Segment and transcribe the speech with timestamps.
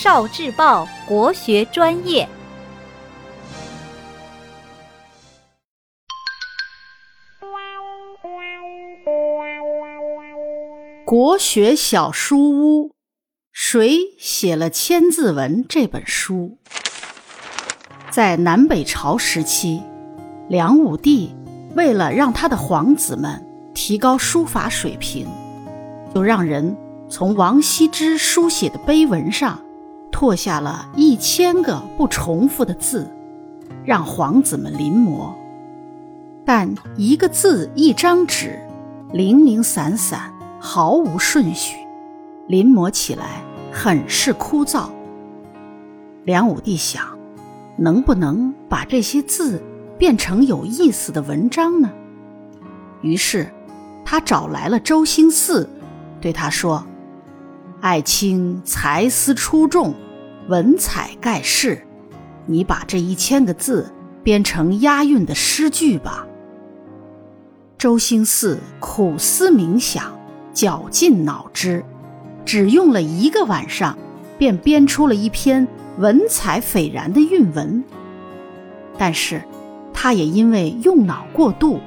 [0.00, 2.28] 少智报国学专业。
[11.04, 12.92] 国学小书屋，
[13.50, 16.58] 谁写了《千字文》这本书？
[18.08, 19.82] 在南北朝时期，
[20.48, 21.34] 梁武帝
[21.74, 23.44] 为了让他的皇子们
[23.74, 25.26] 提高书法水平，
[26.14, 26.76] 就让人
[27.10, 29.60] 从王羲之书写的碑文上
[30.18, 33.08] 拓下了一千个不重复的字，
[33.84, 35.32] 让皇子们临摹。
[36.44, 38.58] 但一个字一张纸，
[39.12, 40.34] 零零散散。
[40.58, 41.76] 毫无顺序，
[42.48, 44.88] 临摹起来很是枯燥。
[46.24, 47.16] 梁武帝想，
[47.76, 49.62] 能不能把这些字
[49.96, 51.92] 变成有意思的文章呢？
[53.02, 53.48] 于是，
[54.04, 55.64] 他找来了周兴嗣，
[56.20, 56.84] 对他说
[57.80, 59.94] ：“爱卿才思出众，
[60.48, 61.86] 文采盖世，
[62.46, 66.26] 你把这一千个字编成押韵的诗句吧。”
[67.78, 70.18] 周星四苦思冥想。
[70.54, 71.84] 绞尽脑汁，
[72.44, 73.96] 只用了一个晚上，
[74.38, 75.68] 便编出了一篇
[75.98, 77.84] 文采斐然的韵文。
[78.98, 79.40] 但是，
[79.94, 81.78] 他也因为用脑过度，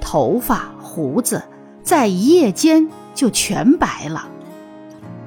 [0.00, 1.42] 头发胡子
[1.82, 4.28] 在一夜间就全白了。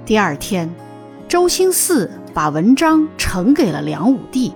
[0.05, 0.73] 第二天，
[1.27, 4.53] 周星四把文章呈给了梁武帝，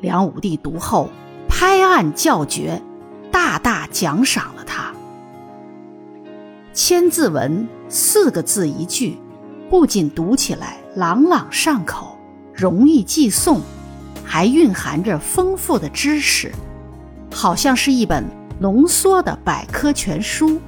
[0.00, 1.08] 梁武帝读后
[1.48, 2.80] 拍案叫绝，
[3.28, 4.92] 大大奖赏了他。
[6.72, 9.18] 千字文四个字一句，
[9.68, 12.16] 不仅读起来朗朗上口、
[12.54, 13.58] 容易记诵，
[14.24, 16.52] 还蕴含着丰富的知识，
[17.34, 18.24] 好像是一本
[18.60, 20.60] 浓缩的百科全书。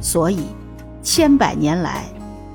[0.00, 0.44] 所以，
[1.02, 2.04] 千百年来，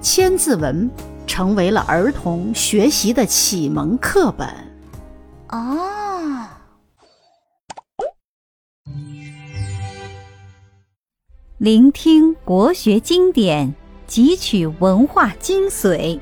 [0.02, 0.90] 千字文
[1.30, 4.50] 成为了儿童学习的启蒙课本。
[5.50, 6.48] 哦。
[11.60, 13.76] 聆听国学经典，
[14.08, 16.20] 汲取文化精髓，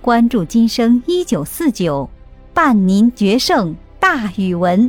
[0.00, 2.08] 关注今生一九四九，
[2.54, 4.88] 伴您决胜大语文。